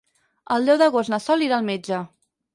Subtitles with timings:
[0.55, 2.03] El deu d'agost na Sol irà al metge.